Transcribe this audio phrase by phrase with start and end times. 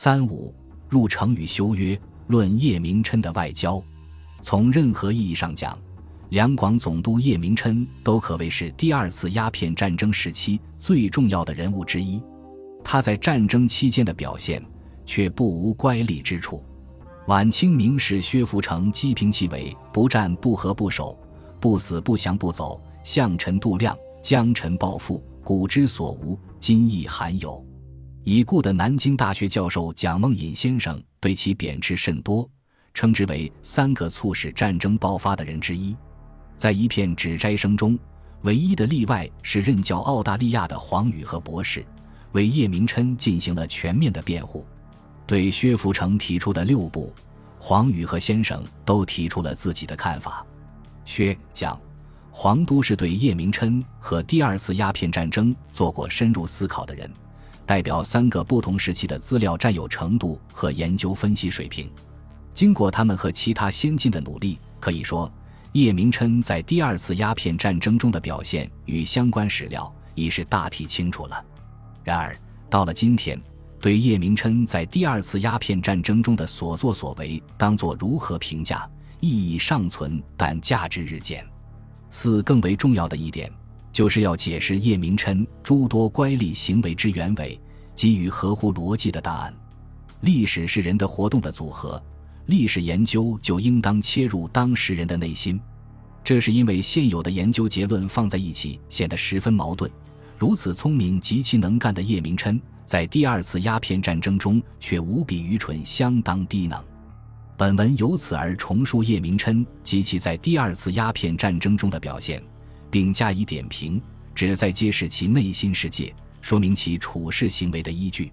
[0.00, 0.54] 三五
[0.88, 3.82] 入城与修约，论叶明琛的外交。
[4.40, 5.76] 从任何意义上讲，
[6.28, 12.22] 两广总督叶明琛都可谓是第二次鸦片战争时期最重要的人物之一。
[12.84, 14.64] 他在战争期间的表现
[15.04, 16.62] 却不无乖戾之处。
[17.26, 21.18] 晚清名士薛福成讥评其为“不战不和不守，
[21.58, 27.60] 不死不降不走，相臣度量，将臣抱负，古之所无，今亦罕有。”
[28.30, 32.46] 已故的南京大学教授蒋梦尹先生对其贬斥甚多，
[32.92, 35.96] 称之为三个促使战争爆发的人之一。
[36.54, 37.98] 在一片指摘声中，
[38.42, 41.82] 唯一的例外是任教澳大利亚的黄宇和博士，
[42.32, 44.66] 为叶明琛进行了全面的辩护。
[45.26, 47.10] 对薛福成提出的六部，
[47.58, 50.46] 黄宇和先生都提出了自己的看法。
[51.06, 51.80] 薛蒋
[52.30, 57.10] 黄都是对叶明琛和第二次鸦片战争做过深入思考的人，
[57.68, 61.90] 代表三个不同时期的资料占有程度和研究分析水平。
[62.54, 65.30] 经过他们和其他先进的努力，可以说
[65.72, 71.44] 叶明琛在第二次鸦片战争中的表现与相关史料已是大体清楚了。
[72.02, 72.34] 然而
[72.70, 73.38] 到了今天。
[73.80, 78.84] 对叶明琛在第二次鸦片战争中的所作所为，当作如何评价，
[79.20, 81.46] 意义尚存，但价值日渐。
[82.10, 83.48] 四更为重要的一点，
[83.98, 87.60] 就是要解释叶明琛诸多乖戾行为之原委，
[87.96, 89.52] 给予合乎逻辑的答案。
[90.20, 92.00] 历史是人的活动的组合，
[92.46, 95.60] 历史研究就应当切入当事人的内心。
[96.22, 99.90] 这是因为现有的研究结论放在一起显得十分矛盾。
[100.36, 102.60] 如此聪明极其能干的叶明琛。
[102.84, 106.80] 在第二次鸦片战争中，却无比愚蠢，相当低能。
[107.56, 112.40] 本文由此而重述叶明琛及其在第二次鸦片战争中的表现，
[112.90, 114.00] 并加以点评，
[114.34, 118.32] 旨在揭示其内心世界，说明其处事行为的依据。